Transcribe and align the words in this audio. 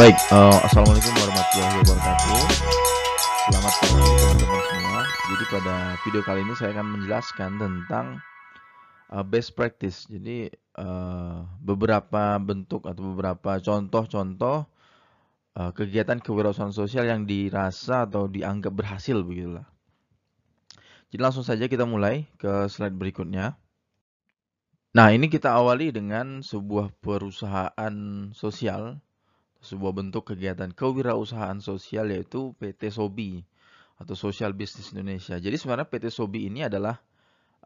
Baik, 0.00 0.16
uh, 0.32 0.56
assalamualaikum 0.64 1.12
warahmatullahi 1.12 1.76
wabarakatuh. 1.84 2.40
Selamat 3.52 3.72
pagi 3.84 4.00
teman-teman 4.00 4.60
semua. 4.72 5.00
Jadi 5.04 5.44
pada 5.52 5.74
video 6.00 6.22
kali 6.24 6.40
ini 6.40 6.54
saya 6.56 6.70
akan 6.72 6.86
menjelaskan 6.96 7.50
tentang 7.60 8.06
uh, 9.12 9.20
best 9.20 9.52
practice. 9.52 10.08
Jadi 10.08 10.48
uh, 10.80 11.44
beberapa 11.60 12.40
bentuk 12.40 12.88
atau 12.88 13.12
beberapa 13.12 13.60
contoh-contoh 13.60 14.64
uh, 15.60 15.70
kegiatan 15.76 16.16
kewirausahaan 16.16 16.72
sosial 16.72 17.04
yang 17.04 17.28
dirasa 17.28 18.08
atau 18.08 18.24
dianggap 18.24 18.72
berhasil 18.72 19.20
begitulah. 19.20 19.68
Jadi 21.12 21.20
langsung 21.20 21.44
saja 21.44 21.68
kita 21.68 21.84
mulai 21.84 22.24
ke 22.40 22.72
slide 22.72 22.96
berikutnya. 22.96 23.52
Nah, 24.96 25.12
ini 25.12 25.28
kita 25.28 25.52
awali 25.52 25.92
dengan 25.92 26.40
sebuah 26.40 26.88
perusahaan 27.04 27.94
sosial, 28.32 28.96
sebuah 29.60 29.92
bentuk 29.92 30.32
kegiatan 30.32 30.72
kewirausahaan 30.72 31.60
sosial 31.60 32.08
yaitu 32.08 32.56
PT 32.56 32.92
Sobi 32.92 33.44
atau 34.00 34.16
Social 34.16 34.56
Business 34.56 34.96
Indonesia. 34.96 35.36
Jadi 35.36 35.56
sebenarnya 35.60 35.88
PT 35.88 36.08
Sobi 36.08 36.48
ini 36.48 36.64
adalah 36.64 36.96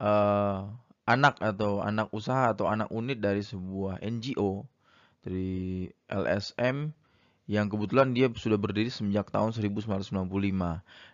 uh, 0.03 0.67
anak 1.07 1.39
atau 1.39 1.79
anak 1.79 2.11
usaha 2.11 2.51
atau 2.51 2.67
anak 2.67 2.91
unit 2.91 3.23
dari 3.23 3.47
sebuah 3.47 4.03
NGO 4.03 4.67
dari 5.23 5.89
LSM 6.11 6.93
yang 7.45 7.69
kebetulan 7.69 8.17
dia 8.17 8.33
sudah 8.33 8.57
berdiri 8.57 8.89
sejak 8.89 9.29
tahun 9.29 9.53
1995. 9.53 10.25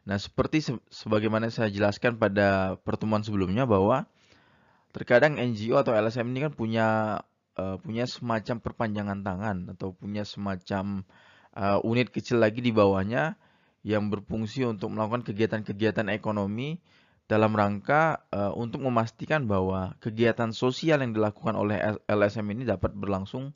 Nah, 0.06 0.18
seperti 0.18 0.58
se 0.62 0.72
sebagaimana 0.86 1.50
saya 1.50 1.68
jelaskan 1.74 2.22
pada 2.22 2.78
pertemuan 2.86 3.26
sebelumnya 3.26 3.66
bahwa 3.66 4.06
terkadang 4.94 5.38
NGO 5.38 5.78
atau 5.82 5.94
LSM 5.94 6.30
ini 6.30 6.46
kan 6.46 6.52
punya 6.54 6.86
uh, 7.56 7.76
punya 7.80 8.06
semacam 8.06 8.62
perpanjangan 8.62 9.18
tangan 9.24 9.56
atau 9.74 9.96
punya 9.96 10.22
semacam 10.22 11.02
uh, 11.56 11.78
unit 11.82 12.10
kecil 12.12 12.38
lagi 12.38 12.60
di 12.62 12.70
bawahnya 12.70 13.34
yang 13.80 14.12
berfungsi 14.12 14.68
untuk 14.68 14.92
melakukan 14.92 15.24
kegiatan-kegiatan 15.24 16.12
ekonomi 16.12 16.78
dalam 17.30 17.54
rangka 17.54 18.26
uh, 18.34 18.52
untuk 18.58 18.82
memastikan 18.82 19.46
bahwa 19.46 19.94
kegiatan 20.02 20.50
sosial 20.50 21.00
yang 21.00 21.14
dilakukan 21.14 21.54
oleh 21.54 21.78
LSM 22.10 22.44
ini 22.50 22.66
dapat 22.66 22.90
berlangsung 22.92 23.54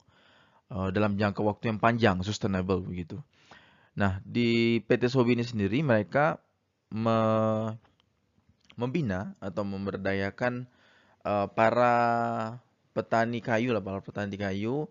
uh, 0.71 0.89
dalam 0.95 1.19
jangka 1.19 1.43
waktu 1.43 1.75
yang 1.75 1.79
panjang, 1.83 2.23
sustainable 2.23 2.79
begitu. 2.81 3.19
Nah, 3.99 4.23
di 4.23 4.79
PT 4.79 5.11
Sobi 5.11 5.35
ini 5.35 5.43
sendiri 5.43 5.83
mereka 5.83 6.39
me 6.91 7.19
membina 8.75 9.39
atau 9.39 9.63
memberdayakan 9.63 10.67
uh, 11.23 11.47
para 11.47 11.95
petani 12.95 13.43
kayu 13.43 13.75
lah, 13.75 13.83
para 13.83 13.99
petani 13.99 14.39
kayu 14.39 14.87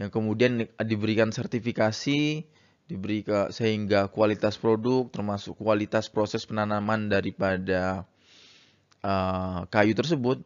yang 0.00 0.08
kemudian 0.08 0.64
diberikan 0.80 1.28
sertifikasi, 1.28 2.48
diberi 2.88 3.20
ke 3.20 3.52
sehingga 3.52 4.08
kualitas 4.08 4.56
produk 4.56 5.10
termasuk 5.12 5.58
kualitas 5.60 6.08
proses 6.08 6.48
penanaman 6.48 7.12
daripada 7.12 8.08
uh, 9.04 9.68
kayu 9.68 9.92
tersebut 9.92 10.40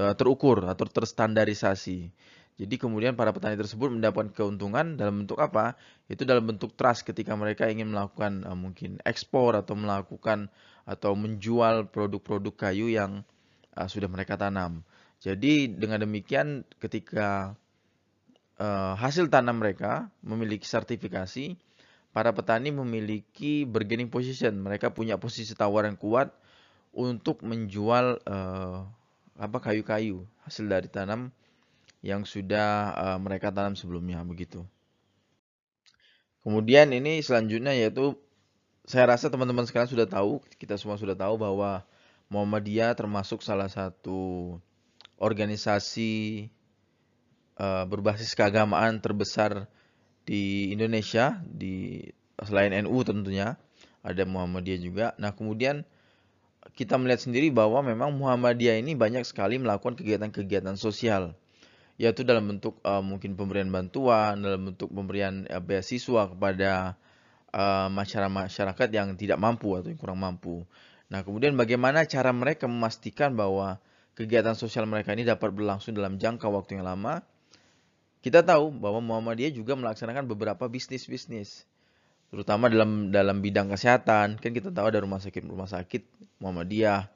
uh, 0.00 0.14
terukur 0.18 0.66
atau 0.66 0.88
terstandarisasi. 0.88 2.10
Jadi 2.56 2.74
kemudian 2.80 3.12
para 3.12 3.36
petani 3.36 3.52
tersebut 3.52 3.92
mendapatkan 3.92 4.32
keuntungan 4.32 4.96
dalam 4.96 5.22
bentuk 5.22 5.36
apa? 5.36 5.76
Itu 6.08 6.24
dalam 6.24 6.48
bentuk 6.48 6.72
trust 6.72 7.04
ketika 7.04 7.36
mereka 7.36 7.68
ingin 7.68 7.92
melakukan 7.92 8.48
uh, 8.48 8.56
mungkin 8.56 8.96
ekspor 9.04 9.60
atau 9.60 9.76
melakukan 9.76 10.48
atau 10.88 11.12
menjual 11.12 11.92
produk-produk 11.92 12.54
kayu 12.56 12.88
yang 12.88 13.20
uh, 13.76 13.84
sudah 13.84 14.08
mereka 14.08 14.40
tanam. 14.40 14.80
Jadi 15.20 15.72
dengan 15.72 16.04
demikian 16.04 16.62
ketika 16.78 17.56
uh, 18.60 18.94
hasil 18.96 19.32
tanam 19.32 19.60
mereka 19.60 20.12
memiliki 20.20 20.68
sertifikasi, 20.68 21.56
para 22.16 22.32
petani 22.32 22.72
memiliki 22.72 23.68
bargaining 23.68 24.08
position. 24.08 24.56
Mereka 24.56 24.96
punya 24.96 25.20
posisi 25.20 25.52
tawar 25.52 25.84
yang 25.84 26.00
kuat 26.00 26.32
untuk 26.96 27.44
menjual 27.44 28.24
uh, 28.24 28.88
apa 29.36 29.58
kayu-kayu 29.60 30.24
hasil 30.48 30.64
dari 30.64 30.88
tanam 30.88 31.28
yang 32.00 32.24
sudah 32.24 32.96
uh, 32.96 33.18
mereka 33.20 33.52
tanam 33.52 33.76
sebelumnya 33.76 34.24
begitu. 34.24 34.64
Kemudian 36.40 36.88
ini 36.96 37.20
selanjutnya 37.20 37.76
yaitu 37.76 38.16
saya 38.88 39.12
rasa 39.12 39.28
teman-teman 39.28 39.68
sekalian 39.68 39.90
sudah 39.90 40.08
tahu, 40.08 40.40
kita 40.56 40.80
semua 40.80 40.96
sudah 40.96 41.18
tahu 41.18 41.36
bahwa 41.36 41.84
Muhammadiyah 42.32 42.96
termasuk 42.96 43.44
salah 43.44 43.68
satu 43.68 44.56
organisasi 45.16 46.46
uh, 47.60 47.84
berbasis 47.88 48.36
keagamaan 48.36 49.00
terbesar 49.00 49.68
di 50.26 50.74
Indonesia 50.74 51.40
di 51.46 52.04
selain 52.42 52.74
NU 52.84 52.98
tentunya 53.06 53.56
ada 54.04 54.22
Muhammadiyah 54.28 54.80
juga. 54.80 55.06
Nah, 55.16 55.32
kemudian 55.32 55.86
kita 56.76 56.98
melihat 56.98 57.24
sendiri 57.24 57.48
bahwa 57.54 57.80
memang 57.80 58.12
Muhammadiyah 58.14 58.82
ini 58.82 58.98
banyak 58.98 59.24
sekali 59.24 59.56
melakukan 59.56 59.96
kegiatan-kegiatan 59.96 60.76
sosial 60.76 61.34
yaitu 61.96 62.28
dalam 62.28 62.44
bentuk 62.44 62.76
uh, 62.84 63.00
mungkin 63.00 63.40
pemberian 63.40 63.72
bantuan, 63.72 64.36
dalam 64.44 64.68
bentuk 64.68 64.92
pemberian 64.92 65.48
uh, 65.48 65.64
beasiswa 65.64 66.28
kepada 66.28 66.92
uh, 67.56 67.88
masyarakat 67.88 68.28
masyarakat 68.28 68.88
yang 68.92 69.16
tidak 69.16 69.40
mampu 69.40 69.72
atau 69.72 69.88
yang 69.88 69.96
kurang 69.96 70.20
mampu. 70.20 70.68
Nah, 71.08 71.24
kemudian 71.24 71.56
bagaimana 71.56 72.04
cara 72.04 72.36
mereka 72.36 72.68
memastikan 72.68 73.32
bahwa 73.32 73.80
kegiatan 74.16 74.56
sosial 74.56 74.88
mereka 74.88 75.12
ini 75.12 75.22
dapat 75.28 75.52
berlangsung 75.52 75.92
dalam 75.92 76.16
jangka 76.16 76.48
waktu 76.48 76.80
yang 76.80 76.88
lama? 76.88 77.20
Kita 78.24 78.42
tahu 78.42 78.74
bahwa 78.74 78.98
Muhammadiyah 79.04 79.54
juga 79.54 79.78
melaksanakan 79.78 80.26
beberapa 80.26 80.66
bisnis-bisnis, 80.66 81.68
terutama 82.32 82.66
dalam 82.66 83.12
dalam 83.14 83.38
bidang 83.38 83.70
kesehatan. 83.70 84.40
Kan 84.42 84.50
kita 84.50 84.74
tahu 84.74 84.88
ada 84.90 84.98
rumah 84.98 85.22
sakit 85.22 85.46
rumah 85.46 85.70
sakit 85.70 86.02
Muhammadiyah, 86.42 87.06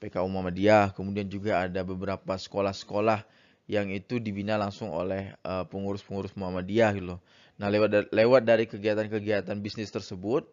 PKU 0.00 0.24
Muhammadiyah, 0.30 0.96
kemudian 0.96 1.28
juga 1.28 1.66
ada 1.66 1.84
beberapa 1.84 2.32
sekolah-sekolah 2.38 3.26
yang 3.68 3.92
itu 3.92 4.16
dibina 4.16 4.56
langsung 4.56 4.88
oleh 4.88 5.36
eh, 5.36 5.64
pengurus-pengurus 5.68 6.32
Muhammadiyah 6.38 6.90
gitu 6.96 7.20
Nah, 7.58 7.66
lewat 7.74 8.14
lewat 8.14 8.46
dari 8.46 8.70
kegiatan-kegiatan 8.70 9.58
bisnis 9.58 9.90
tersebut, 9.90 10.46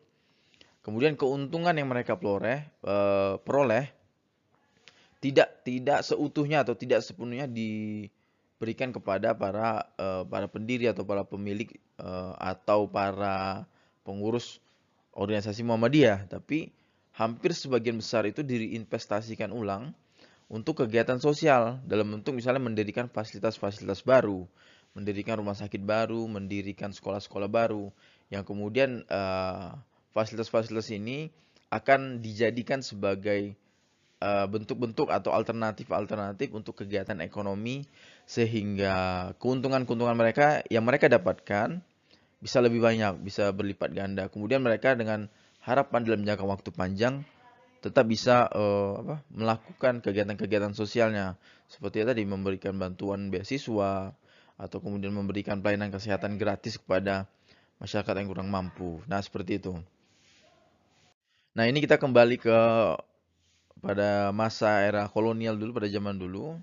Kemudian 0.85 1.18
keuntungan 1.18 1.74
yang 1.74 1.90
mereka 1.90 2.13
peroleh, 2.13 2.69
peroleh 3.41 3.90
tidak 5.25 5.66
tidak 5.66 6.06
seutuhnya 6.06 6.62
atau 6.62 6.78
tidak 6.78 7.02
sepenuhnya 7.02 7.50
diberikan 7.50 8.94
kepada 8.94 9.34
para 9.34 9.90
uh, 9.97 10.22
para 10.30 10.46
pendiri 10.46 10.86
atau 10.86 11.02
para 11.02 11.25
pemilik 11.25 11.74
uh, 11.97 12.38
atau 12.38 12.86
para 12.86 13.66
pengurus 14.06 14.62
organisasi 15.18 15.66
Muhammadiyah, 15.66 16.30
tapi 16.30 16.69
hampir 17.18 17.58
sebagian 17.58 17.97
besar 17.97 18.30
itu 18.30 18.46
diinvestasikan 18.46 19.50
ulang 19.50 19.97
untuk 20.46 20.86
kegiatan 20.86 21.18
sosial 21.18 21.81
dalam 21.90 22.13
bentuk 22.13 22.38
misalnya 22.38 22.62
mendirikan 22.62 23.09
fasilitas-fasilitas 23.09 24.06
baru, 24.06 24.46
mendirikan 24.94 25.42
rumah 25.42 25.57
sakit 25.57 25.81
baru, 25.81 26.22
mendirikan 26.30 26.94
sekolah-sekolah 26.94 27.50
baru 27.50 27.90
yang 28.30 28.46
kemudian 28.46 29.02
uh, 29.09 29.74
fasilitas-fasilitas 30.13 30.94
ini 30.94 31.34
akan 31.74 32.22
dijadikan 32.22 32.86
sebagai 32.86 33.57
eh, 33.57 33.65
bentuk-bentuk 34.24 35.12
uh, 35.12 35.18
atau 35.20 35.36
alternatif-alternatif 35.36 36.50
untuk 36.56 36.81
kegiatan 36.81 37.20
ekonomi 37.20 37.84
sehingga 38.26 39.31
keuntungan-keuntungan 39.38 40.16
mereka 40.18 40.64
yang 40.72 40.88
mereka 40.88 41.12
dapatkan 41.12 41.84
bisa 42.39 42.57
lebih 42.63 42.81
banyak, 42.81 43.22
bisa 43.22 43.51
berlipat 43.51 43.92
ganda. 43.92 44.31
Kemudian 44.31 44.63
mereka 44.63 44.95
dengan 44.95 45.28
harapan 45.62 46.06
dalam 46.06 46.22
jangka 46.24 46.45
waktu 46.45 46.69
panjang 46.74 47.16
tetap 47.86 48.10
bisa 48.10 48.50
uh, 48.50 48.98
apa, 48.98 49.16
melakukan 49.30 50.01
kegiatan-kegiatan 50.01 50.74
sosialnya 50.74 51.38
seperti 51.69 52.01
tadi 52.01 52.25
memberikan 52.25 52.74
bantuan 52.81 53.30
beasiswa 53.30 54.13
atau 54.56 54.78
kemudian 54.81 55.13
memberikan 55.13 55.62
pelayanan 55.62 55.94
kesehatan 55.94 56.42
gratis 56.42 56.81
kepada 56.81 57.30
masyarakat 57.78 58.13
yang 58.18 58.30
kurang 58.31 58.50
mampu. 58.50 59.04
Nah, 59.06 59.22
seperti 59.22 59.62
itu. 59.62 59.78
Nah, 61.56 61.68
ini 61.68 61.84
kita 61.84 62.00
kembali 62.01 62.36
ke 62.39 62.60
pada 63.86 64.34
masa 64.34 64.82
era 64.82 65.06
kolonial 65.06 65.54
dulu, 65.62 65.78
pada 65.78 65.86
zaman 65.86 66.18
dulu. 66.18 66.58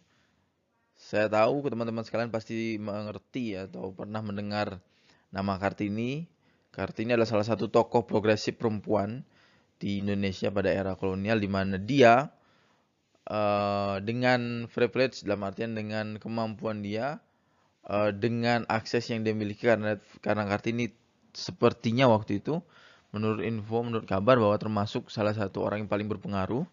Saya 0.98 1.30
tahu 1.30 1.62
teman-teman 1.70 2.02
sekalian 2.02 2.34
pasti 2.34 2.82
mengerti 2.82 3.54
atau 3.54 3.94
pernah 3.94 4.18
mendengar 4.18 4.82
nama 5.30 5.54
Kartini. 5.62 6.26
Kartini 6.74 7.14
adalah 7.14 7.30
salah 7.30 7.46
satu 7.46 7.70
tokoh 7.70 8.02
progresif 8.02 8.58
perempuan 8.58 9.22
di 9.78 10.02
Indonesia 10.02 10.50
pada 10.50 10.74
era 10.74 10.98
kolonial 10.98 11.38
di 11.38 11.50
mana 11.50 11.78
dia 11.78 12.26
uh, 13.30 14.02
dengan 14.02 14.66
privilege 14.66 15.22
dalam 15.22 15.46
artian 15.46 15.78
dengan 15.78 16.18
kemampuan 16.18 16.82
dia 16.82 17.22
uh, 17.86 18.10
dengan 18.10 18.66
akses 18.66 19.10
yang 19.10 19.22
dia 19.22 19.34
miliki 19.34 19.68
karena 19.68 19.98
karena 20.22 20.46
Kartini 20.48 20.90
sepertinya 21.34 22.10
waktu 22.10 22.42
itu 22.42 22.62
menurut 23.12 23.44
info, 23.44 23.84
menurut 23.84 24.08
kabar 24.08 24.40
bahwa 24.40 24.56
termasuk 24.56 25.12
salah 25.12 25.36
satu 25.36 25.60
orang 25.60 25.84
yang 25.84 25.90
paling 25.92 26.08
berpengaruh. 26.08 26.64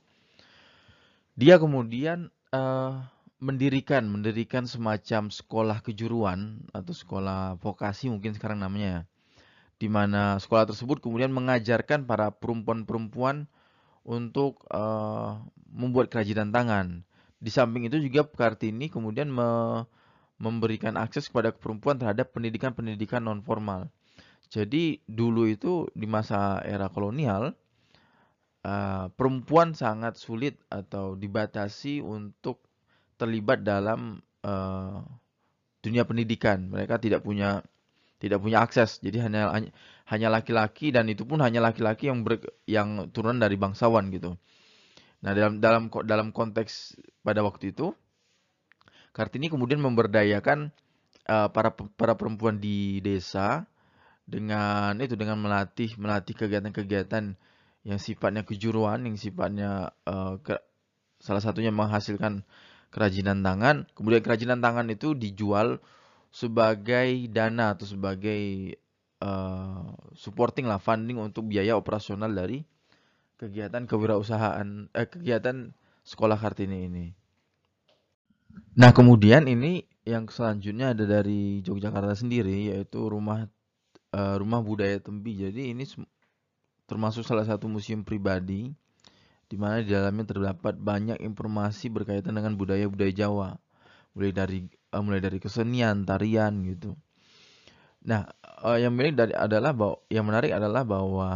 Dia 1.40 1.56
kemudian 1.56 2.36
uh, 2.52 3.00
mendirikan 3.40 4.04
mendirikan 4.12 4.68
semacam 4.68 5.32
sekolah 5.32 5.80
kejuruan 5.80 6.68
atau 6.76 6.92
sekolah 6.92 7.56
vokasi 7.64 8.12
mungkin 8.12 8.36
sekarang 8.36 8.60
namanya 8.60 8.92
ya. 8.92 9.02
di 9.80 9.88
mana 9.88 10.36
sekolah 10.44 10.68
tersebut 10.68 11.00
kemudian 11.00 11.32
mengajarkan 11.32 12.04
para 12.04 12.36
perempuan-perempuan 12.36 13.48
untuk 14.04 14.68
uh, 14.68 15.40
membuat 15.72 16.12
kerajinan 16.12 16.52
tangan. 16.52 17.08
Di 17.40 17.48
samping 17.48 17.88
itu 17.88 17.96
juga 18.04 18.28
Kartini 18.28 18.92
kemudian 18.92 19.32
me 19.32 19.48
memberikan 20.44 21.00
akses 21.00 21.32
kepada 21.32 21.56
perempuan 21.56 21.96
terhadap 21.96 22.36
pendidikan-pendidikan 22.36 23.24
non 23.24 23.40
formal. 23.40 23.88
Jadi 24.52 25.00
dulu 25.08 25.48
itu 25.48 25.88
di 25.96 26.04
masa 26.04 26.60
era 26.68 26.92
kolonial 26.92 27.56
uh, 28.64 29.12
perempuan 29.14 29.76
sangat 29.78 30.20
sulit 30.20 30.60
atau 30.68 31.16
dibatasi 31.16 32.04
untuk 32.04 32.64
terlibat 33.20 33.64
dalam 33.64 34.24
uh, 34.44 35.04
dunia 35.84 36.04
pendidikan. 36.04 36.72
Mereka 36.72 37.00
tidak 37.00 37.24
punya 37.24 37.64
tidak 38.20 38.44
punya 38.44 38.60
akses. 38.64 39.00
Jadi 39.00 39.24
hanya 39.24 39.52
hanya 40.08 40.28
laki-laki 40.28 40.92
dan 40.92 41.08
itu 41.08 41.24
pun 41.24 41.40
hanya 41.40 41.64
laki-laki 41.64 42.12
yang 42.12 42.24
ber, 42.28 42.44
yang 42.68 43.12
turun 43.16 43.40
dari 43.40 43.56
bangsawan 43.56 44.12
gitu. 44.12 44.36
Nah, 45.20 45.32
dalam 45.36 45.60
dalam 45.60 45.92
dalam 46.08 46.28
konteks 46.32 46.96
pada 47.24 47.44
waktu 47.44 47.76
itu 47.76 47.92
Kartini 49.10 49.50
kemudian 49.52 49.82
memberdayakan 49.84 50.72
uh, 51.28 51.50
para 51.52 51.74
para 51.74 52.14
perempuan 52.16 52.62
di 52.62 53.04
desa 53.04 53.66
dengan 54.30 54.94
itu 55.02 55.18
dengan 55.18 55.42
melatih 55.42 55.98
melatih 55.98 56.38
kegiatan-kegiatan 56.38 57.34
yang 57.88 58.00
sifatnya 58.02 58.44
kejuruan, 58.44 59.08
yang 59.08 59.16
sifatnya 59.16 59.96
uh, 60.04 60.40
ke, 60.44 60.60
salah 61.20 61.44
satunya 61.44 61.72
menghasilkan 61.72 62.44
kerajinan 62.92 63.40
tangan. 63.46 63.88
Kemudian 63.96 64.22
kerajinan 64.24 64.60
tangan 64.60 64.88
itu 64.92 65.16
dijual 65.16 65.80
sebagai 66.30 67.26
dana 67.32 67.74
atau 67.74 67.86
sebagai 67.90 68.76
uh, 69.24 69.90
supporting 70.14 70.70
lah 70.70 70.82
funding 70.82 71.18
untuk 71.18 71.50
biaya 71.50 71.74
operasional 71.74 72.30
dari 72.30 72.62
kegiatan 73.40 73.88
kewirausahaan 73.88 74.92
eh, 74.92 75.08
kegiatan 75.08 75.72
sekolah 76.04 76.36
Kartini 76.36 76.86
ini. 76.92 77.06
Nah 78.76 78.92
kemudian 78.92 79.48
ini 79.48 79.86
yang 80.04 80.28
selanjutnya 80.28 80.92
ada 80.98 81.06
dari 81.06 81.62
Yogyakarta 81.62 82.18
sendiri 82.18 82.74
yaitu 82.74 83.00
rumah 83.08 83.48
uh, 84.12 84.36
rumah 84.36 84.60
budaya 84.60 84.98
Tembi. 85.00 85.38
Jadi 85.38 85.72
ini 85.72 85.86
termasuk 86.90 87.22
salah 87.22 87.46
satu 87.46 87.70
museum 87.70 88.02
pribadi 88.02 88.74
di 89.50 89.56
mana 89.58 89.86
di 89.86 89.94
dalamnya 89.94 90.26
terdapat 90.26 90.74
banyak 90.78 91.22
informasi 91.22 91.94
berkaitan 91.94 92.34
dengan 92.34 92.58
budaya-budaya 92.58 93.14
Jawa 93.14 93.58
mulai 94.18 94.34
dari 94.34 94.66
uh, 94.94 95.02
mulai 95.06 95.22
dari 95.22 95.38
kesenian, 95.38 96.06
tarian 96.06 96.66
gitu. 96.66 96.98
Nah, 98.06 98.26
uh, 98.66 98.78
yang 98.82 98.98
menarik 98.98 99.16
dari 99.18 99.34
adalah 99.38 99.72
bahwa 99.74 99.98
yang 100.10 100.26
menarik 100.26 100.52
adalah 100.54 100.82
bahwa 100.82 101.30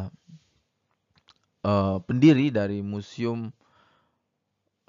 uh, 1.61 1.97
pendiri 2.01 2.50
dari 2.50 2.81
museum 2.81 3.53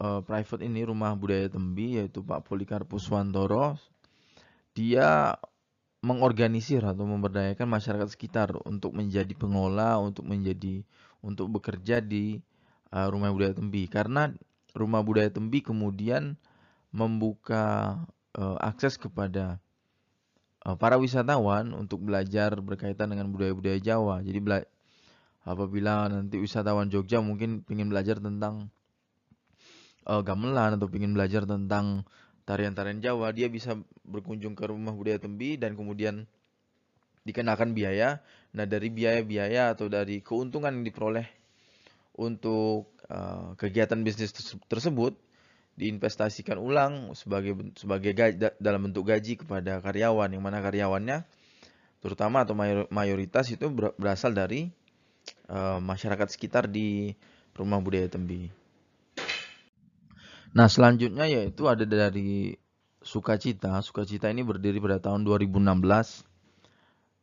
uh, 0.00 0.20
private 0.24 0.64
ini 0.64 0.84
Rumah 0.84 1.12
Budaya 1.16 1.48
Tembi 1.48 2.00
yaitu 2.00 2.24
Pak 2.24 2.48
Polikarpus 2.48 3.08
Wantoro 3.12 3.76
dia 4.74 5.38
mengorganisir 6.04 6.84
atau 6.84 7.08
memberdayakan 7.08 7.64
masyarakat 7.64 8.12
sekitar 8.12 8.52
untuk 8.68 8.92
menjadi 8.92 9.32
pengelola, 9.32 9.96
untuk 9.96 10.28
menjadi 10.28 10.84
untuk 11.24 11.48
bekerja 11.48 12.04
di 12.04 12.44
uh, 12.92 13.08
Rumah 13.08 13.32
Budaya 13.32 13.56
Tembi 13.56 13.88
karena 13.88 14.28
Rumah 14.76 15.00
Budaya 15.00 15.32
Tembi 15.32 15.64
kemudian 15.64 16.36
membuka 16.92 17.96
uh, 18.36 18.60
akses 18.60 19.00
kepada 19.00 19.56
uh, 20.68 20.76
para 20.76 21.00
wisatawan 21.00 21.72
untuk 21.72 22.04
belajar 22.04 22.52
berkaitan 22.60 23.08
dengan 23.08 23.32
budaya-budaya 23.32 23.80
Jawa. 23.80 24.20
Jadi 24.20 24.44
apabila 25.48 26.12
nanti 26.12 26.36
wisatawan 26.36 26.92
Jogja 26.92 27.24
mungkin 27.24 27.64
ingin 27.72 27.88
belajar 27.88 28.20
tentang 28.20 28.68
uh, 30.04 30.20
gamelan 30.20 30.76
atau 30.76 30.86
ingin 30.92 31.16
belajar 31.16 31.48
tentang 31.48 32.04
tarian-tarian 32.44 33.00
Jawa, 33.00 33.32
dia 33.32 33.48
bisa 33.48 33.76
berkunjung 34.04 34.56
ke 34.56 34.68
rumah 34.68 34.92
budaya 34.92 35.20
Tembi 35.20 35.56
dan 35.56 35.76
kemudian 35.76 36.28
dikenakan 37.24 37.72
biaya. 37.72 38.20
Nah, 38.54 38.68
dari 38.68 38.92
biaya-biaya 38.92 39.74
atau 39.74 39.88
dari 39.88 40.20
keuntungan 40.20 40.70
yang 40.70 40.86
diperoleh 40.86 41.26
untuk 42.14 42.94
uh, 43.10 43.58
kegiatan 43.58 43.98
bisnis 44.04 44.30
tersebut 44.70 45.18
diinvestasikan 45.74 46.54
ulang 46.54 47.18
sebagai 47.18 47.58
sebagai 47.74 48.14
gaji, 48.14 48.54
dalam 48.62 48.86
bentuk 48.86 49.10
gaji 49.10 49.42
kepada 49.42 49.82
karyawan 49.82 50.30
yang 50.30 50.38
mana 50.38 50.62
karyawannya 50.62 51.26
terutama 51.98 52.46
atau 52.46 52.54
mayoritas 52.94 53.50
itu 53.50 53.66
berasal 53.98 54.30
dari 54.30 54.70
uh, 55.50 55.82
masyarakat 55.82 56.30
sekitar 56.30 56.70
di 56.70 57.16
rumah 57.58 57.82
budaya 57.82 58.06
Tembi. 58.06 58.63
Nah 60.54 60.70
selanjutnya 60.70 61.26
yaitu 61.26 61.66
ada 61.66 61.82
dari 61.82 62.54
Sukacita. 63.04 63.82
Sukacita 63.84 64.30
ini 64.30 64.46
berdiri 64.46 64.80
pada 64.80 65.02
tahun 65.02 65.26
2016 65.26 65.60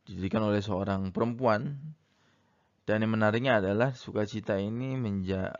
didirikan 0.06 0.44
oleh 0.46 0.60
seorang 0.60 1.10
perempuan 1.10 1.80
dan 2.84 3.02
yang 3.02 3.16
menariknya 3.16 3.58
adalah 3.58 3.96
Sukacita 3.96 4.60
ini 4.60 5.00
menja 5.00 5.58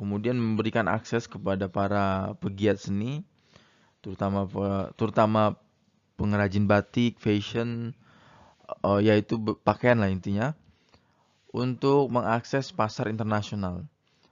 kemudian 0.00 0.40
memberikan 0.40 0.88
akses 0.88 1.28
kepada 1.28 1.68
para 1.68 2.32
pegiat 2.40 2.80
seni 2.80 3.20
terutama 4.00 4.48
terutama 4.96 5.60
pengrajin 6.16 6.64
batik, 6.64 7.20
fashion 7.20 7.92
uh, 8.80 8.96
yaitu 8.96 9.36
pakaian 9.60 10.00
lah 10.00 10.08
intinya 10.08 10.56
untuk 11.52 12.08
mengakses 12.08 12.72
pasar 12.72 13.12
internasional. 13.12 13.84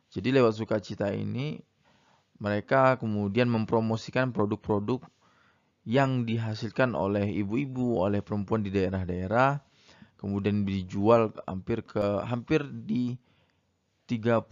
Jadi 0.08 0.32
lewat 0.32 0.56
sukacita 0.56 1.12
ini 1.12 1.60
mereka 2.38 2.98
kemudian 2.98 3.50
mempromosikan 3.50 4.30
produk-produk 4.30 5.02
yang 5.88 6.28
dihasilkan 6.28 6.94
oleh 6.94 7.26
ibu-ibu, 7.42 7.98
oleh 7.98 8.22
perempuan 8.22 8.62
di 8.62 8.70
daerah-daerah, 8.70 9.58
kemudian 10.20 10.62
dijual 10.62 11.34
hampir 11.48 11.82
ke 11.82 12.22
hampir 12.28 12.66
di 12.68 13.16
30 14.04 14.44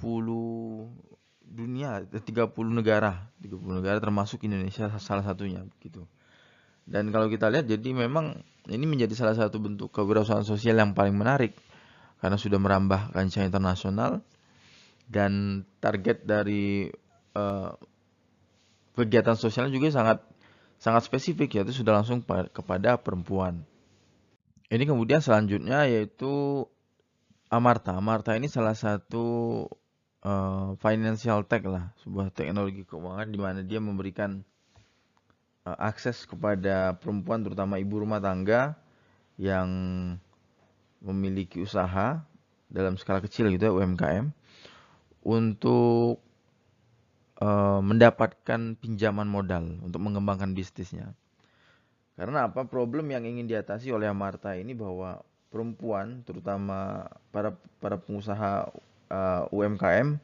dunia 1.47 2.03
30 2.05 2.51
negara. 2.73 3.31
30 3.39 3.79
negara 3.79 3.99
termasuk 4.03 4.43
Indonesia 4.45 4.91
salah 4.99 5.25
satunya 5.25 5.63
gitu. 5.79 6.09
Dan 6.87 7.11
kalau 7.11 7.27
kita 7.27 7.51
lihat 7.51 7.67
jadi 7.67 7.91
memang 7.95 8.43
ini 8.71 8.87
menjadi 8.87 9.15
salah 9.15 9.35
satu 9.35 9.59
bentuk 9.59 9.91
kewirausahaan 9.91 10.47
sosial 10.47 10.79
yang 10.79 10.95
paling 10.95 11.19
menarik 11.19 11.59
karena 12.23 12.39
sudah 12.39 12.59
merambah 12.59 13.11
kancah 13.15 13.47
internasional. 13.47 14.23
Dan 15.07 15.63
target 15.79 16.27
dari 16.27 16.91
uh, 17.37 17.77
kegiatan 18.97 19.37
sosialnya 19.37 19.77
juga 19.77 19.93
sangat 19.93 20.25
sangat 20.81 21.05
spesifik 21.05 21.61
yaitu 21.61 21.73
sudah 21.77 22.01
langsung 22.01 22.25
kepada 22.25 22.97
perempuan. 22.97 23.65
Ini 24.73 24.83
kemudian 24.89 25.21
selanjutnya 25.21 25.85
yaitu 25.87 26.65
Amarta. 27.47 27.95
Amarta 27.95 28.35
ini 28.35 28.51
salah 28.51 28.75
satu 28.75 29.65
uh, 30.27 30.75
financial 30.83 31.47
tech 31.47 31.63
lah, 31.63 31.95
sebuah 32.03 32.35
teknologi 32.35 32.83
keuangan 32.83 33.31
di 33.31 33.39
mana 33.39 33.63
dia 33.63 33.79
memberikan 33.79 34.43
uh, 35.63 35.79
akses 35.79 36.27
kepada 36.27 36.99
perempuan 36.99 37.47
terutama 37.47 37.79
ibu 37.79 38.03
rumah 38.03 38.19
tangga 38.19 38.75
yang 39.39 39.69
memiliki 40.99 41.63
usaha 41.63 42.27
dalam 42.67 42.99
skala 42.99 43.23
kecil 43.23 43.47
gitu 43.55 43.71
ya 43.71 43.73
UMKM 43.73 44.35
untuk 45.23 46.26
uh, 47.41 47.81
mendapatkan 47.85 48.77
pinjaman 48.79 49.29
modal 49.29 49.81
untuk 49.85 50.01
mengembangkan 50.01 50.57
bisnisnya. 50.57 51.13
Karena 52.17 52.49
apa? 52.49 52.65
Problem 52.65 53.13
yang 53.13 53.29
ingin 53.29 53.45
diatasi 53.45 53.93
oleh 53.93 54.09
Amarta 54.09 54.57
ini 54.57 54.73
bahwa 54.73 55.21
perempuan 55.53 56.25
terutama 56.25 57.07
para 57.31 57.55
para 57.81 58.01
pengusaha 58.01 58.73
uh, 59.13 59.43
UMKM 59.53 60.17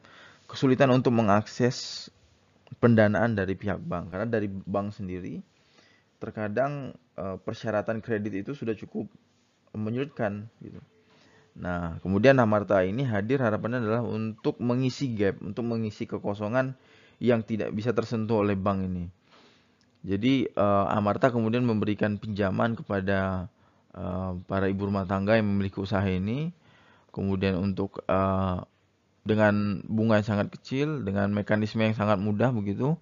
kesulitan 0.49 0.89
untuk 0.91 1.13
mengakses 1.15 2.09
pendanaan 2.81 3.37
dari 3.37 3.53
pihak 3.53 3.79
bank 3.81 4.11
karena 4.13 4.27
dari 4.27 4.49
bank 4.49 4.93
sendiri 4.93 5.39
terkadang 6.17 6.97
uh, 7.19 7.37
persyaratan 7.39 8.01
kredit 8.01 8.45
itu 8.45 8.51
sudah 8.57 8.73
cukup 8.73 9.07
menyulitkan 9.73 10.49
gitu. 10.61 10.79
Nah, 11.53 12.01
kemudian 12.01 12.39
Amarta 12.41 12.81
ini 12.81 13.05
hadir 13.05 13.37
harapannya 13.37 13.85
adalah 13.85 14.01
untuk 14.01 14.57
mengisi 14.57 15.13
gap, 15.13 15.37
untuk 15.45 15.67
mengisi 15.69 16.09
kekosongan 16.09 16.73
yang 17.21 17.45
tidak 17.45 17.73
bisa 17.75 17.91
tersentuh 17.91 18.41
oleh 18.45 18.55
bank 18.57 18.85
ini. 18.85 19.05
Jadi 20.03 20.47
uh, 20.55 20.87
Amarta 20.91 21.31
kemudian 21.31 21.63
memberikan 21.63 22.19
pinjaman 22.19 22.75
kepada 22.75 23.47
Eh, 23.93 24.31
para 24.49 24.65
ibu 24.65 24.89
rumah 24.89 25.05
tangga 25.05 25.37
yang 25.37 25.45
memiliki 25.45 25.77
usaha 25.77 26.01
ini 26.01 26.49
kemudian 27.13 27.61
untuk 27.61 28.01
uh, 28.09 28.65
dengan 29.21 29.85
bunga 29.85 30.17
yang 30.17 30.25
sangat 30.33 30.49
kecil 30.49 31.05
dengan 31.05 31.29
mekanisme 31.29 31.77
yang 31.77 31.93
sangat 31.93 32.17
mudah 32.17 32.49
begitu 32.49 32.97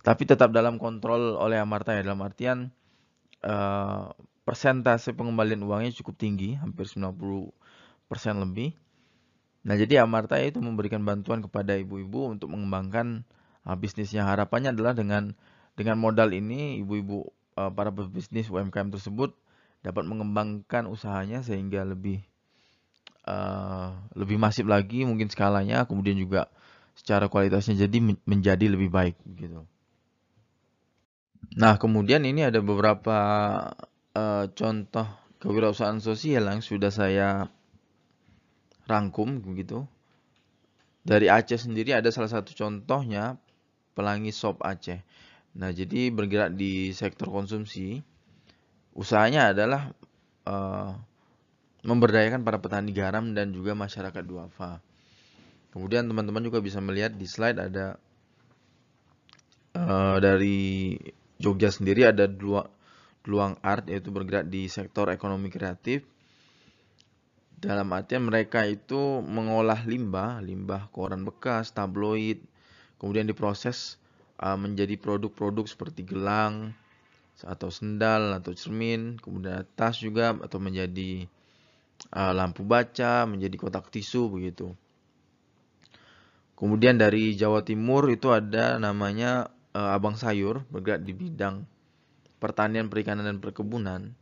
tapi 0.00 0.24
tetap 0.24 0.48
dalam 0.56 0.80
kontrol 0.80 1.36
oleh 1.36 1.60
Amarta 1.60 1.92
ya 1.92 2.00
dalam 2.00 2.24
artian 2.24 2.72
uh, 3.44 4.16
persentase 4.48 5.12
pengembalian 5.12 5.60
uangnya 5.60 5.92
cukup 6.00 6.16
tinggi, 6.16 6.56
hampir 6.56 6.88
90% 6.88 7.52
lebih. 8.40 8.72
Nah, 9.68 9.76
jadi 9.76 10.00
Amarta 10.08 10.40
itu 10.40 10.56
memberikan 10.64 11.04
bantuan 11.04 11.44
kepada 11.44 11.76
ibu-ibu 11.76 12.32
untuk 12.32 12.48
mengembangkan 12.48 13.28
uh, 13.66 13.76
bisnisnya. 13.76 14.24
Harapannya 14.24 14.72
adalah 14.72 14.92
dengan 14.96 15.34
dengan 15.74 15.96
modal 15.96 16.32
ini 16.36 16.80
ibu-ibu 16.84 17.30
uh, 17.56 17.70
para 17.72 17.90
pebisnis 17.92 18.52
UMKM 18.52 18.92
tersebut 18.92 19.32
dapat 19.80 20.04
mengembangkan 20.04 20.84
usahanya 20.88 21.40
sehingga 21.40 21.84
lebih 21.88 22.20
uh, 23.24 23.96
lebih 24.12 24.36
masif 24.36 24.68
lagi 24.68 25.08
mungkin 25.08 25.32
skalanya, 25.32 25.88
kemudian 25.88 26.20
juga 26.20 26.52
secara 26.92 27.32
kualitasnya 27.32 27.88
jadi 27.88 27.98
menjadi 28.28 28.66
lebih 28.68 28.92
baik 28.92 29.16
gitu. 29.40 29.64
Nah, 31.56 31.80
kemudian 31.80 32.22
ini 32.28 32.46
ada 32.46 32.60
beberapa 32.60 33.18
uh, 34.14 34.44
contoh 34.52 35.08
kewirausahaan 35.40 35.98
sosial 35.98 36.46
yang 36.46 36.60
sudah 36.60 36.92
saya 36.92 37.48
rangkum 38.84 39.40
begitu. 39.40 39.88
Dari 41.00 41.32
Aceh 41.32 41.56
sendiri 41.56 41.96
ada 41.96 42.12
salah 42.12 42.28
satu 42.28 42.52
contohnya 42.52 43.40
Pelangi 44.00 44.32
Sop 44.32 44.64
Aceh. 44.64 45.04
Nah, 45.60 45.68
jadi 45.76 46.08
bergerak 46.08 46.56
di 46.56 46.96
sektor 46.96 47.28
konsumsi. 47.28 48.00
Usahanya 48.96 49.52
adalah 49.52 49.92
uh, 50.48 50.96
memberdayakan 51.84 52.40
para 52.40 52.56
petani 52.56 52.96
garam 52.96 53.36
dan 53.36 53.52
juga 53.52 53.76
masyarakat 53.76 54.24
duafa. 54.24 54.80
Kemudian 55.76 56.08
teman-teman 56.08 56.40
juga 56.40 56.64
bisa 56.64 56.80
melihat 56.80 57.12
di 57.12 57.28
slide 57.28 57.60
ada 57.60 58.00
uh, 59.76 60.16
dari 60.16 60.96
Jogja 61.36 61.68
sendiri 61.68 62.08
ada 62.08 62.24
dua 62.24 62.64
Luang 63.28 63.60
Art 63.60 63.84
yaitu 63.92 64.08
bergerak 64.08 64.48
di 64.48 64.64
sektor 64.72 65.12
ekonomi 65.12 65.52
kreatif 65.52 66.08
dalam 67.60 67.92
artian 67.92 68.24
mereka 68.24 68.64
itu 68.64 69.20
mengolah 69.20 69.84
limbah, 69.84 70.40
limbah 70.40 70.88
koran 70.88 71.28
bekas, 71.28 71.76
tabloid, 71.76 72.40
kemudian 73.00 73.24
diproses 73.24 73.96
uh, 74.38 74.54
menjadi 74.60 75.00
produk-produk 75.00 75.64
seperti 75.64 76.04
gelang 76.04 76.76
atau 77.40 77.72
sendal 77.72 78.36
atau 78.36 78.52
cermin, 78.52 79.16
kemudian 79.16 79.64
tas 79.72 79.96
juga 79.96 80.36
atau 80.36 80.60
menjadi 80.60 81.24
uh, 82.12 82.36
lampu 82.36 82.60
baca, 82.60 83.24
menjadi 83.24 83.56
kotak 83.56 83.88
tisu 83.88 84.28
begitu. 84.28 84.76
Kemudian 86.60 87.00
dari 87.00 87.32
Jawa 87.32 87.64
Timur 87.64 88.12
itu 88.12 88.28
ada 88.28 88.76
namanya 88.76 89.48
uh, 89.72 89.96
Abang 89.96 90.20
Sayur 90.20 90.68
bergerak 90.68 91.00
di 91.00 91.16
bidang 91.16 91.64
pertanian, 92.36 92.92
perikanan 92.92 93.24
dan 93.24 93.40
perkebunan. 93.40 94.12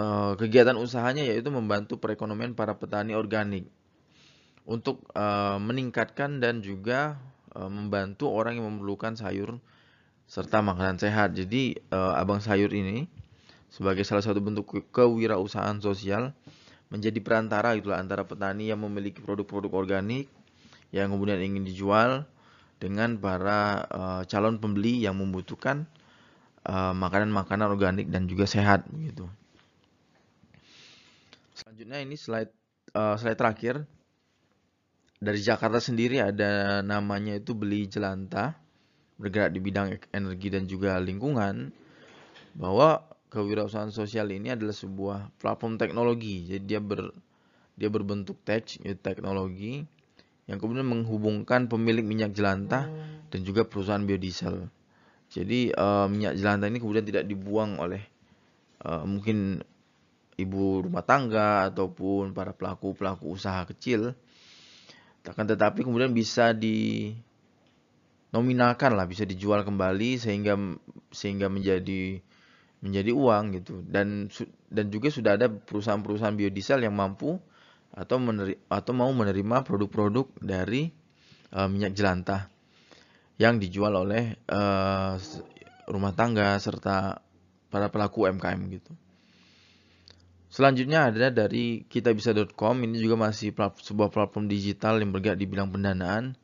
Eh, 0.00 0.32
kegiatan 0.40 0.80
usahanya 0.80 1.20
yaitu 1.28 1.52
membantu 1.52 2.00
perekonomian 2.00 2.56
para 2.56 2.72
petani 2.72 3.12
organik 3.12 3.68
untuk 4.64 5.04
uh, 5.12 5.58
meningkatkan 5.58 6.38
dan 6.38 6.62
juga 6.62 7.18
uh, 7.54 7.70
membantu 7.70 8.30
orang 8.30 8.58
yang 8.58 8.66
memerlukan 8.68 9.18
sayur 9.18 9.58
serta 10.30 10.62
makanan 10.62 11.02
sehat. 11.02 11.34
Jadi 11.34 11.74
uh, 11.90 12.14
abang 12.14 12.38
sayur 12.38 12.70
ini 12.70 13.06
sebagai 13.70 14.02
salah 14.06 14.22
satu 14.22 14.38
bentuk 14.42 14.90
kewirausahaan 14.90 15.78
sosial 15.82 16.34
menjadi 16.90 17.18
perantara 17.22 17.78
itulah 17.78 18.02
antara 18.02 18.26
petani 18.26 18.70
yang 18.70 18.82
memiliki 18.82 19.22
produk-produk 19.22 19.70
organik 19.70 20.26
yang 20.90 21.14
kemudian 21.14 21.38
ingin 21.38 21.62
dijual 21.62 22.26
dengan 22.82 23.14
para 23.18 23.86
uh, 23.86 24.22
calon 24.26 24.58
pembeli 24.58 25.06
yang 25.06 25.18
membutuhkan 25.18 25.86
makanan-makanan 26.70 27.72
organik 27.72 28.12
dan 28.12 28.28
juga 28.28 28.44
sehat 28.44 28.84
begitu. 28.92 29.24
Selanjutnya 31.56 32.04
ini 32.04 32.20
slide 32.20 32.52
slide 32.92 33.38
terakhir. 33.40 33.88
Dari 35.20 35.36
Jakarta 35.36 35.76
sendiri 35.84 36.16
ada 36.16 36.80
namanya 36.80 37.36
itu 37.36 37.52
Beli 37.52 37.84
Jelanta, 37.84 38.56
bergerak 39.20 39.52
di 39.52 39.60
bidang 39.60 40.00
energi 40.16 40.48
dan 40.48 40.64
juga 40.64 40.96
lingkungan. 40.96 41.76
Bahwa 42.56 43.04
kewirausahaan 43.28 43.92
sosial 43.92 44.32
ini 44.32 44.56
adalah 44.56 44.72
sebuah 44.72 45.36
platform 45.36 45.76
teknologi. 45.76 46.48
Jadi 46.48 46.64
dia 46.64 46.80
ber 46.80 47.12
dia 47.76 47.92
berbentuk 47.92 48.40
tech, 48.48 48.80
ya, 48.80 48.96
teknologi 48.96 49.84
yang 50.48 50.56
kemudian 50.56 50.88
menghubungkan 50.88 51.68
pemilik 51.68 52.00
minyak 52.00 52.32
jelantah 52.32 52.88
dan 53.28 53.40
juga 53.44 53.68
perusahaan 53.68 54.00
biodiesel. 54.00 54.72
Jadi 55.28 55.68
uh, 55.76 56.08
minyak 56.08 56.40
jelantah 56.40 56.72
ini 56.72 56.80
kemudian 56.80 57.04
tidak 57.04 57.28
dibuang 57.28 57.76
oleh 57.76 58.08
uh, 58.88 59.04
mungkin 59.04 59.60
ibu 60.40 60.80
rumah 60.88 61.04
tangga 61.04 61.68
ataupun 61.68 62.32
para 62.32 62.56
pelaku-pelaku 62.56 63.36
usaha 63.36 63.68
kecil. 63.68 64.16
Akan 65.26 65.44
tetapi 65.44 65.84
kemudian 65.84 66.16
bisa 66.16 66.56
di 66.56 67.10
nominalkan 68.30 68.94
lah, 68.96 69.04
bisa 69.04 69.26
dijual 69.26 69.66
kembali 69.66 70.16
sehingga 70.16 70.56
sehingga 71.10 71.50
menjadi 71.50 72.22
menjadi 72.80 73.12
uang 73.12 73.44
gitu. 73.60 73.84
Dan 73.84 74.32
dan 74.70 74.86
juga 74.88 75.12
sudah 75.12 75.36
ada 75.36 75.50
perusahaan-perusahaan 75.50 76.36
biodiesel 76.36 76.80
yang 76.86 76.96
mampu 76.96 77.36
atau 77.90 78.16
meneri, 78.22 78.54
atau 78.70 78.92
mau 78.94 79.10
menerima 79.10 79.66
produk-produk 79.66 80.30
dari 80.38 80.88
uh, 81.52 81.66
minyak 81.66 81.92
jelantah 81.92 82.46
yang 83.36 83.58
dijual 83.58 83.92
oleh 83.98 84.38
uh, 84.46 85.18
rumah 85.90 86.14
tangga 86.14 86.54
serta 86.62 87.18
para 87.66 87.90
pelaku 87.90 88.30
UMKM 88.30 88.60
gitu. 88.70 88.92
Selanjutnya 90.50 91.14
ada 91.14 91.30
dari 91.30 91.86
kitabisa.com 91.86 92.74
ini 92.82 92.98
juga 92.98 93.14
masih 93.14 93.54
sebuah 93.54 94.10
platform 94.10 94.50
digital 94.50 94.98
yang 94.98 95.14
bergerak 95.14 95.38
di 95.38 95.46
bidang 95.46 95.70
pendanaan. 95.70 96.34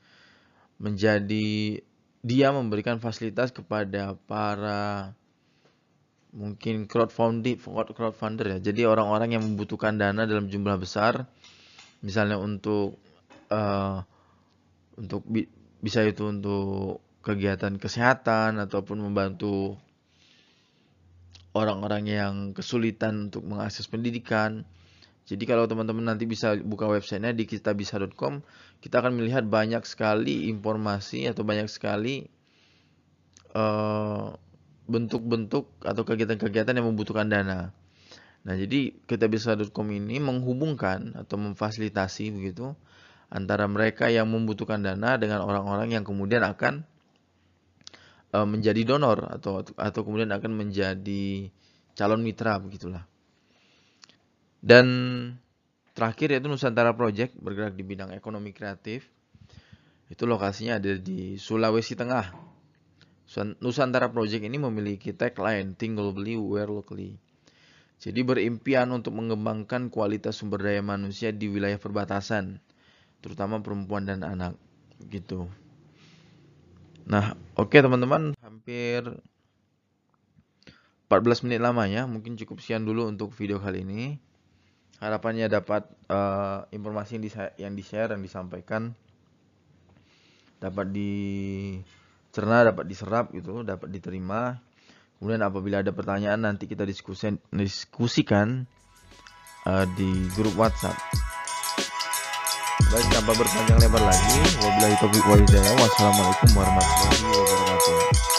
Menjadi 0.79 1.83
dia 2.23 2.49
memberikan 2.55 3.03
fasilitas 3.03 3.51
kepada 3.51 4.15
para 4.31 5.11
mungkin 6.31 6.87
crowdfunding 6.87 7.59
crowdfunder 7.67 8.47
ya. 8.55 8.59
Jadi 8.71 8.87
orang-orang 8.87 9.35
yang 9.35 9.43
membutuhkan 9.43 9.99
dana 9.99 10.23
dalam 10.23 10.47
jumlah 10.47 10.79
besar. 10.79 11.27
Misalnya 12.07 12.39
untuk 12.39 13.03
uh, 13.51 14.07
untuk 14.95 15.27
bi 15.27 15.51
bisa 15.83 16.07
itu 16.07 16.31
untuk 16.31 17.03
kegiatan 17.27 17.75
kesehatan 17.75 18.63
ataupun 18.63 19.03
membantu 19.03 19.75
orang-orang 21.57 22.05
yang 22.05 22.35
kesulitan 22.53 23.33
untuk 23.33 23.49
mengakses 23.49 23.89
pendidikan. 23.89 24.69
Jadi 25.27 25.43
kalau 25.49 25.67
teman-teman 25.67 26.15
nanti 26.15 26.29
bisa 26.29 26.55
buka 26.61 26.87
websitenya 26.87 27.35
di 27.35 27.49
kitabisa.com, 27.49 28.45
kita 28.79 29.03
akan 29.03 29.19
melihat 29.19 29.43
banyak 29.43 29.83
sekali 29.83 30.47
informasi 30.53 31.27
atau 31.27 31.43
banyak 31.43 31.67
sekali 31.67 32.31
uh, 33.57 34.37
bentuk-bentuk 34.87 35.67
atau 35.83 36.03
kegiatan-kegiatan 36.07 36.79
yang 36.79 36.87
membutuhkan 36.87 37.27
dana. 37.27 37.75
Nah, 38.47 38.55
jadi 38.55 38.95
kitabisa.com 39.11 39.87
ini 39.91 40.23
menghubungkan 40.23 41.19
atau 41.19 41.35
memfasilitasi 41.35 42.31
begitu 42.31 42.79
antara 43.27 43.67
mereka 43.67 44.07
yang 44.07 44.31
membutuhkan 44.31 44.87
dana 44.87 45.19
dengan 45.19 45.43
orang-orang 45.43 45.91
yang 45.91 46.07
kemudian 46.07 46.47
akan 46.47 46.87
Eh, 48.35 48.43
menjadi 48.43 48.83
donor 48.83 49.31
atau 49.31 49.63
atau 49.63 50.01
kemudian 50.03 50.35
akan 50.35 50.51
menjadi 50.51 51.47
calon 51.95 52.27
mitra 52.27 52.59
begitulah. 52.59 53.07
Dan 54.59 54.87
terakhir 55.95 56.35
yaitu 56.35 56.51
Nusantara 56.51 56.91
Project 56.99 57.39
bergerak 57.39 57.79
di 57.79 57.87
bidang 57.87 58.11
ekonomi 58.11 58.51
kreatif. 58.51 59.07
Itu 60.11 60.27
lokasinya 60.27 60.83
ada 60.83 60.99
di 60.99 61.39
Sulawesi 61.39 61.95
Tengah. 61.95 62.35
Nusantara 63.63 64.11
Project 64.11 64.43
ini 64.43 64.59
memiliki 64.59 65.15
tagline 65.15 65.79
Think 65.79 65.99
Globally, 65.99 66.35
Where 66.35 66.71
Locally. 66.71 67.19
Jadi 67.97 68.21
berimpian 68.27 68.91
untuk 68.93 69.17
mengembangkan 69.17 69.89
kualitas 69.89 70.37
sumber 70.37 70.67
daya 70.67 70.85
manusia 70.85 71.33
di 71.33 71.49
wilayah 71.49 71.81
perbatasan, 71.81 72.61
terutama 73.25 73.63
perempuan 73.65 74.05
dan 74.05 74.23
anak. 74.23 74.55
Gitu. 75.11 75.49
Nah, 77.07 77.39
oke 77.55 77.71
okay, 77.71 77.81
teman-teman, 77.87 78.35
hampir 78.43 79.07
14 81.07 81.47
menit 81.47 81.63
lamanya, 81.63 82.03
mungkin 82.11 82.35
cukup 82.35 82.59
sekian 82.59 82.83
dulu 82.83 83.07
untuk 83.07 83.31
video 83.31 83.63
kali 83.63 83.87
ini. 83.87 84.19
Harapannya 84.99 85.47
dapat 85.47 85.87
uh, 86.11 86.67
informasi 86.75 87.23
yang 87.63 87.79
di 87.79 87.85
share 87.85 88.11
yang 88.11 88.25
disampaikan 88.27 88.97
dapat 90.59 90.91
dicerna, 90.91 92.75
dapat 92.75 92.85
diserap 92.91 93.31
gitu, 93.31 93.63
dapat 93.63 93.87
diterima. 93.93 94.59
Kemudian 95.21 95.47
apabila 95.47 95.87
ada 95.87 95.93
pertanyaan 95.95 96.43
nanti 96.43 96.67
kita 96.67 96.83
diskusi, 96.83 97.29
diskusikan 97.55 98.67
uh, 99.63 99.87
di 99.95 100.11
grup 100.35 100.59
WhatsApp. 100.59 100.97
Baik 102.87 103.07
tanpa 103.11 103.35
berpanjang 103.35 103.83
lebar 103.83 103.99
lagi, 103.99 104.39
wabillahi 104.63 104.95
taufiq 105.03 105.27
walhidayah. 105.27 105.75
Wassalamualaikum 105.75 106.51
warahmatullahi 106.55 107.23
wabarakatuh. 107.35 108.36